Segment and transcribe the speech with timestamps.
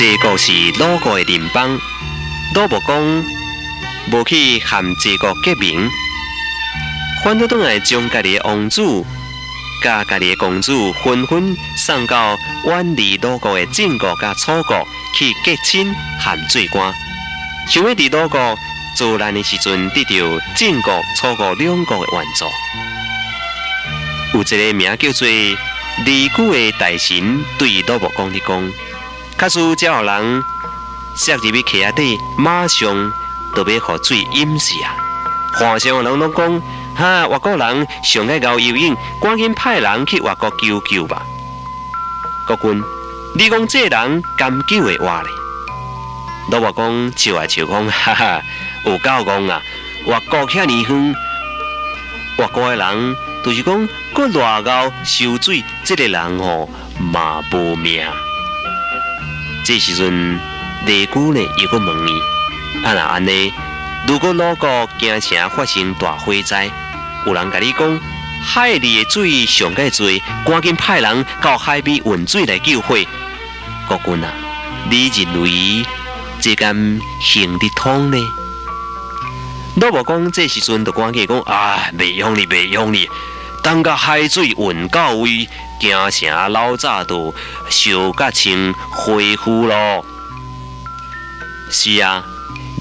[0.00, 1.78] 这个是鲁国的邻邦，
[2.54, 3.22] 鲁伯公
[4.10, 5.90] 无去和这个结盟，
[7.22, 9.04] 反倒倒来将家己的王子、
[9.84, 16.94] 甲家己的公主纷纷送到远离鲁国的晋国甲楚国去结亲和做官，
[17.68, 18.58] 想要伫鲁国
[18.96, 22.46] 做难的时阵得到晋国、楚国两国的援助。
[24.32, 25.28] 有一个名叫做
[26.06, 28.72] 离居的大臣对鲁伯公的讲。
[29.40, 30.44] 假使只有人
[31.16, 33.12] 塞入去溪底，马上
[33.56, 34.92] 就要被水淹死啊！
[35.58, 36.62] 岸上的人拢讲：
[36.94, 41.22] 哈，外国人上爱搞游泳，赶紧派人去外国救救吧！
[42.46, 42.82] 国君，
[43.34, 45.28] 你讲这人敢救的话呢？
[46.52, 48.42] 老外公笑啊笑讲：哈哈，
[48.84, 49.62] 有够讲啊！
[50.06, 51.14] 外国遐尼远，
[52.36, 58.06] 外国的人就是讲，搁热高受水，这个人哦，嘛无命。
[59.70, 60.34] 这时阵，
[60.84, 62.10] 内姑呢又搁问伊：
[62.84, 63.52] 啊那安尼，
[64.04, 66.68] 如果鲁国京城发生大火灾，
[67.24, 68.00] 有人甲你讲
[68.44, 70.08] 海里的水上介多，
[70.44, 72.98] 赶紧派人到海边运水来救火。
[73.86, 74.32] 国君啊，
[74.90, 75.86] 你认为
[76.40, 76.74] 这敢
[77.22, 78.18] 行得通呢？
[79.76, 83.08] 鲁伯讲这时阵就赶紧讲啊，袂用哩，袂用哩，
[83.62, 85.48] 等甲海水运到位。
[85.80, 87.34] 京城老早都
[87.70, 90.04] 烧甲成灰灰咯。
[91.70, 92.22] 是啊，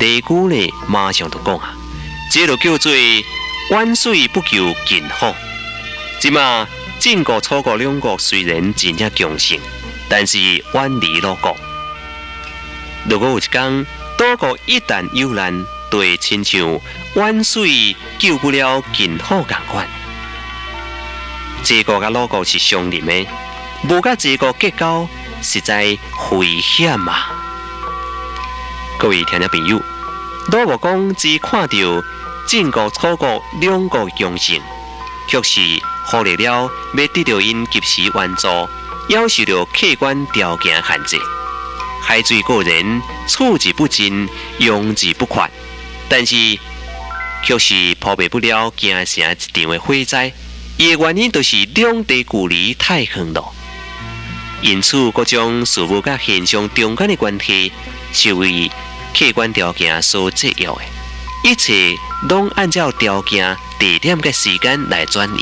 [0.00, 1.74] 内姑呢马上就讲啊，
[2.32, 5.34] 这就叫做远水不求近火。
[6.18, 6.66] 即嘛
[6.98, 9.60] 晋国、楚国两国虽然真正强盛，
[10.08, 11.54] 但是远离鲁国。
[13.06, 16.80] 如果有一天多国一旦有难，就亲像
[17.14, 19.86] 远水救不了近火共款。
[21.68, 23.26] 这个甲鲁国是相邻的，
[23.88, 25.04] 无甲这个结交，
[25.42, 25.98] 实在
[26.30, 27.32] 危险啊！
[28.96, 29.82] 各位听众朋友，
[30.52, 31.76] 鲁国公只看到
[32.46, 34.60] 晋国、楚国两国强盛，
[35.26, 35.60] 却是
[36.04, 38.46] 忽略了要得到因及时援助，
[39.08, 41.18] 要受到客观条件限制。
[42.00, 44.28] 海水过人，处之不尽，
[44.58, 45.50] 用之不快，
[46.08, 46.36] 但是
[47.42, 50.32] 却是破灭不了京城一场的火灾。
[50.78, 53.52] 伊的原因就是两地距离太远了，
[54.60, 57.72] 因此各种事物甲现象中间的关系
[58.12, 58.70] 是为
[59.18, 60.80] 客观条件所制约的，
[61.44, 61.96] 一切
[62.28, 65.40] 拢按照条件、地点甲时间来转移。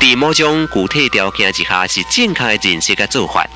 [0.00, 3.46] 在某种具体条件之下是正确的认识甲做法，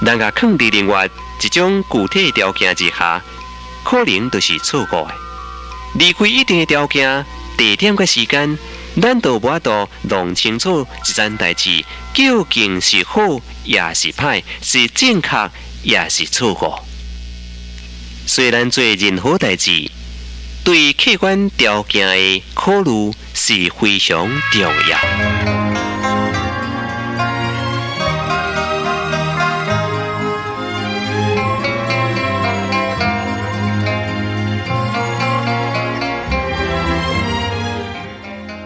[0.00, 1.08] 人甲放伫另外
[1.40, 3.22] 一种具体条件之下，
[3.84, 5.14] 可能就是错误的。
[5.94, 7.24] 离开一定的条件、
[7.56, 8.58] 地点甲时间。
[9.00, 13.20] 咱都无法度弄清楚一件代志究竟是好
[13.64, 15.50] 也是歹，是正确
[15.82, 16.74] 也是错误。
[18.26, 19.90] 虽然做任何代志，
[20.62, 25.53] 对客观条件的考虑是非常重要。